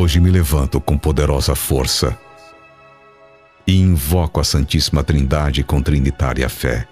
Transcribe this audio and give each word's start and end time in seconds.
Hoje 0.00 0.18
me 0.18 0.30
levanto 0.30 0.80
com 0.80 0.96
poderosa 0.96 1.54
força 1.54 2.18
e 3.66 3.78
invoco 3.78 4.40
a 4.40 4.44
Santíssima 4.44 5.04
Trindade 5.04 5.62
com 5.62 5.82
trinitária 5.82 6.48
fé, 6.48 6.88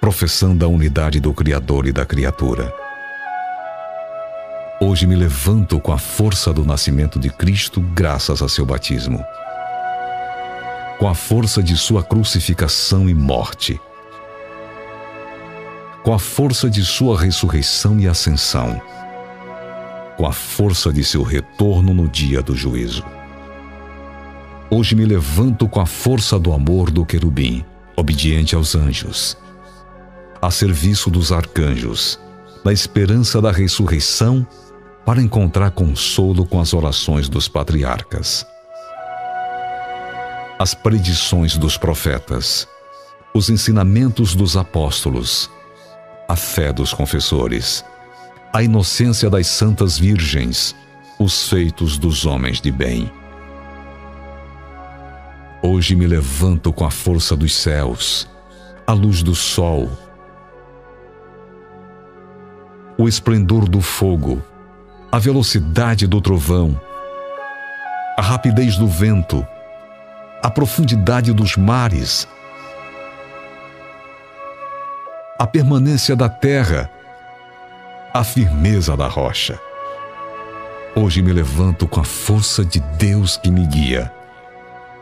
professando 0.00 0.64
a 0.64 0.68
unidade 0.68 1.18
do 1.18 1.34
Criador 1.34 1.88
e 1.88 1.92
da 1.92 2.06
criatura. 2.06 2.72
Hoje 4.80 5.08
me 5.08 5.16
levanto 5.16 5.80
com 5.80 5.92
a 5.92 5.98
força 5.98 6.52
do 6.52 6.64
nascimento 6.64 7.18
de 7.18 7.30
Cristo, 7.30 7.80
graças 7.80 8.40
a 8.42 8.48
seu 8.48 8.64
batismo, 8.64 9.20
com 11.00 11.08
a 11.08 11.16
força 11.16 11.60
de 11.60 11.76
sua 11.76 12.04
crucificação 12.04 13.08
e 13.08 13.14
morte, 13.14 13.80
com 16.04 16.14
a 16.14 16.18
força 16.20 16.70
de 16.70 16.84
sua 16.84 17.20
ressurreição 17.20 17.98
e 17.98 18.06
ascensão, 18.06 18.80
com 20.16 20.26
a 20.26 20.32
força 20.32 20.92
de 20.92 21.02
seu 21.04 21.22
retorno 21.22 21.92
no 21.92 22.08
dia 22.08 22.42
do 22.42 22.54
juízo. 22.54 23.04
Hoje 24.70 24.94
me 24.94 25.04
levanto 25.04 25.68
com 25.68 25.80
a 25.80 25.86
força 25.86 26.38
do 26.38 26.52
amor 26.52 26.90
do 26.90 27.04
querubim, 27.04 27.64
obediente 27.96 28.54
aos 28.54 28.74
anjos, 28.74 29.36
a 30.40 30.50
serviço 30.50 31.10
dos 31.10 31.30
arcanjos, 31.30 32.18
na 32.64 32.72
esperança 32.72 33.40
da 33.40 33.52
ressurreição 33.52 34.46
para 35.04 35.20
encontrar 35.20 35.70
consolo 35.70 36.46
com 36.46 36.60
as 36.60 36.72
orações 36.72 37.28
dos 37.28 37.46
patriarcas. 37.46 38.46
As 40.58 40.74
predições 40.74 41.58
dos 41.58 41.76
profetas, 41.76 42.66
os 43.34 43.50
ensinamentos 43.50 44.34
dos 44.34 44.56
apóstolos, 44.56 45.50
a 46.28 46.36
fé 46.36 46.72
dos 46.72 46.94
confessores, 46.94 47.84
a 48.54 48.62
inocência 48.62 49.28
das 49.28 49.48
santas 49.48 49.98
virgens, 49.98 50.76
os 51.18 51.48
feitos 51.48 51.98
dos 51.98 52.24
homens 52.24 52.60
de 52.60 52.70
bem. 52.70 53.10
Hoje 55.60 55.96
me 55.96 56.06
levanto 56.06 56.72
com 56.72 56.84
a 56.84 56.90
força 56.90 57.36
dos 57.36 57.52
céus, 57.52 58.30
a 58.86 58.92
luz 58.92 59.24
do 59.24 59.34
sol, 59.34 59.90
o 62.96 63.08
esplendor 63.08 63.68
do 63.68 63.80
fogo, 63.80 64.40
a 65.10 65.18
velocidade 65.18 66.06
do 66.06 66.20
trovão, 66.20 66.80
a 68.16 68.22
rapidez 68.22 68.76
do 68.76 68.86
vento, 68.86 69.44
a 70.40 70.48
profundidade 70.48 71.32
dos 71.32 71.56
mares, 71.56 72.28
a 75.40 75.44
permanência 75.44 76.14
da 76.14 76.28
terra, 76.28 76.88
a 78.14 78.22
firmeza 78.22 78.96
da 78.96 79.08
rocha. 79.08 79.60
Hoje 80.94 81.20
me 81.20 81.32
levanto 81.32 81.88
com 81.88 82.00
a 82.00 82.04
força 82.04 82.64
de 82.64 82.78
Deus 82.96 83.36
que 83.36 83.50
me 83.50 83.66
guia, 83.66 84.12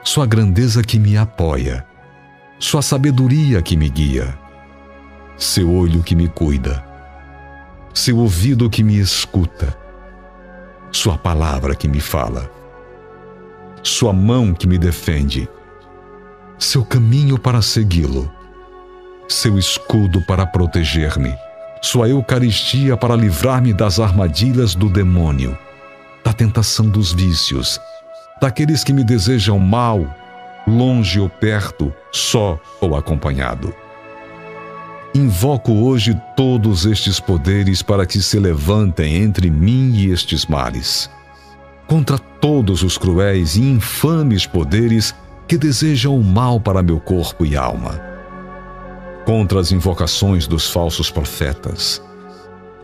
Sua 0.03 0.27
grandeza 0.27 0.83
que 0.83 0.99
me 0.99 1.19
apoia, 1.19 1.87
Sua 2.59 2.81
sabedoria 2.81 3.61
que 3.61 3.77
me 3.77 3.91
guia, 3.91 4.37
Seu 5.37 5.71
olho 5.71 6.03
que 6.03 6.17
me 6.17 6.27
cuida, 6.27 6.83
Seu 7.93 8.17
ouvido 8.17 8.71
que 8.71 8.83
me 8.83 8.99
escuta 8.99 9.81
sua 10.93 11.17
palavra 11.17 11.75
que 11.75 11.89
me 11.89 12.01
fala, 12.01 12.51
Sua 13.83 14.13
mão 14.13 14.53
que 14.53 14.67
me 14.67 14.77
defende, 14.77 15.49
seu 16.59 16.85
caminho 16.85 17.39
para 17.39 17.63
segui-lo, 17.63 18.31
seu 19.27 19.59
escudo 19.59 20.21
para 20.27 20.47
proteger-me, 20.47 21.35
Sua 21.85 22.09
Eucaristia 22.09 22.97
para 22.97 23.17
livrar-me 23.17 23.75
das 23.75 23.99
armadilhas 23.99 24.73
do 24.73 24.89
demônio, 24.89 25.59
da 26.25 26.33
tentação 26.33 26.89
dos 26.89 27.13
vícios, 27.13 27.81
daqueles 28.41 28.85
que 28.85 28.93
me 28.93 29.03
desejam 29.03 29.59
mal, 29.59 30.07
longe 30.65 31.19
ou 31.19 31.29
perto, 31.29 31.93
só 32.13 32.57
ou 32.81 32.95
acompanhado. 32.95 33.75
Invoco 35.13 35.73
hoje 35.73 36.19
todos 36.37 36.87
estes 36.87 37.19
poderes 37.19 37.83
para 37.83 38.07
que 38.07 38.23
se 38.23 38.39
levantem 38.39 39.17
entre 39.17 39.51
mim 39.51 39.93
e 39.97 40.13
estes 40.13 40.47
males, 40.47 41.11
contra 41.89 42.17
todos 42.17 42.85
os 42.85 42.97
cruéis 42.97 43.57
e 43.57 43.61
infames 43.61 44.47
poderes 44.47 45.13
que 45.49 45.59
desejam 45.59 46.17
o 46.17 46.23
mal 46.23 46.61
para 46.61 46.81
meu 46.81 47.01
corpo 47.01 47.45
e 47.45 47.57
alma, 47.57 48.12
contra 49.25 49.61
as 49.61 49.73
invocações 49.73 50.47
dos 50.47 50.71
falsos 50.71 51.11
profetas, 51.11 52.03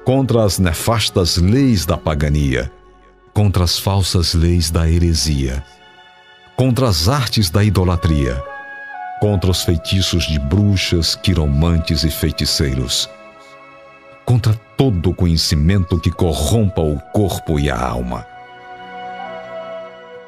contra 0.04 0.44
as 0.44 0.58
nefastas 0.58 1.36
leis 1.36 1.84
da 1.84 1.96
pagania, 1.96 2.70
contra 3.32 3.64
as 3.64 3.78
falsas 3.78 4.34
leis 4.34 4.70
da 4.70 4.88
heresia, 4.88 5.64
contra 6.56 6.88
as 6.88 7.08
artes 7.08 7.50
da 7.50 7.62
idolatria 7.62 8.42
contra 9.20 9.50
os 9.50 9.62
feitiços 9.62 10.24
de 10.24 10.38
bruxas, 10.38 11.14
quiromantes 11.16 12.04
e 12.04 12.10
feiticeiros, 12.10 13.08
contra 14.24 14.54
todo 14.76 15.14
conhecimento 15.14 15.98
que 15.98 16.10
corrompa 16.10 16.80
o 16.80 16.98
corpo 17.12 17.58
e 17.58 17.70
a 17.70 17.78
alma. 17.78 18.26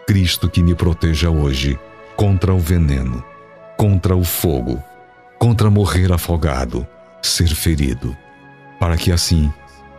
Cristo 0.07 0.49
que 0.49 0.63
me 0.63 0.75
proteja 0.75 1.31
hoje 1.31 1.79
contra 2.17 2.53
o 2.53 2.59
veneno, 2.59 3.23
contra 3.77 4.17
o 4.17 4.25
fogo, 4.25 4.83
contra 5.41 5.71
morrer 5.71 6.13
afogado, 6.13 6.87
ser 7.23 7.49
ferido, 7.49 8.15
para 8.79 8.99
que 8.99 9.11
assim 9.11 9.51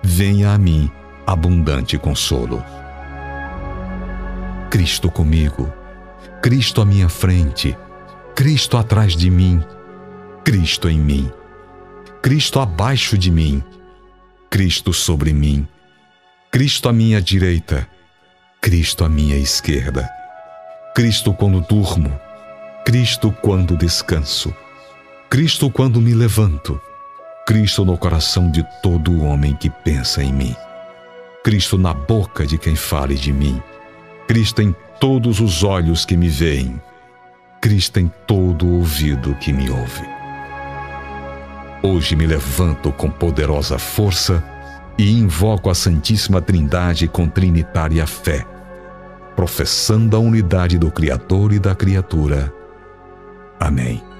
venha 0.03 0.51
a 0.51 0.57
mim 0.57 0.89
abundante 1.25 1.97
consolo. 1.97 2.63
Cristo 4.69 5.09
comigo, 5.09 5.73
Cristo 6.43 6.79
à 6.79 6.85
minha 6.85 7.09
frente, 7.09 7.75
Cristo 8.35 8.77
atrás 8.77 9.15
de 9.15 9.31
mim, 9.31 9.59
Cristo 10.43 10.87
em 10.87 10.99
mim, 10.99 11.31
Cristo 12.21 12.59
abaixo 12.59 13.17
de 13.17 13.31
mim, 13.31 13.63
Cristo 14.47 14.93
sobre 14.93 15.33
mim, 15.33 15.67
Cristo 16.51 16.87
à 16.87 16.93
minha 16.93 17.19
direita, 17.19 17.87
Cristo 18.61 19.03
à 19.03 19.09
minha 19.09 19.37
esquerda, 19.37 20.07
Cristo 20.95 21.33
quando 21.33 21.61
durmo, 21.61 22.15
Cristo 22.85 23.35
quando 23.41 23.75
descanso, 23.75 24.53
Cristo 25.31 25.71
quando 25.71 26.01
me 26.01 26.13
levanto, 26.13 26.77
Cristo 27.47 27.85
no 27.85 27.97
coração 27.97 28.51
de 28.51 28.67
todo 28.83 29.23
homem 29.23 29.55
que 29.55 29.69
pensa 29.69 30.21
em 30.21 30.33
mim, 30.33 30.53
Cristo 31.41 31.77
na 31.77 31.93
boca 31.93 32.45
de 32.45 32.57
quem 32.57 32.75
fale 32.75 33.15
de 33.15 33.31
mim, 33.31 33.63
Cristo 34.27 34.61
em 34.61 34.75
todos 34.99 35.39
os 35.39 35.63
olhos 35.63 36.03
que 36.03 36.17
me 36.17 36.27
veem 36.27 36.81
Cristo 37.61 37.97
em 38.01 38.11
todo 38.27 38.67
ouvido 38.67 39.33
que 39.35 39.53
me 39.53 39.69
ouve. 39.69 40.03
Hoje 41.81 42.13
me 42.13 42.27
levanto 42.27 42.91
com 42.91 43.09
poderosa 43.09 43.79
força 43.79 44.43
e 44.97 45.13
invoco 45.13 45.69
a 45.69 45.73
Santíssima 45.73 46.41
Trindade 46.41 47.07
com 47.07 47.29
trinitária 47.29 48.05
fé, 48.05 48.45
professando 49.33 50.17
a 50.17 50.19
unidade 50.19 50.77
do 50.77 50.91
Criador 50.91 51.53
e 51.53 51.59
da 51.59 51.73
criatura. 51.73 52.53
Amém. 53.57 54.10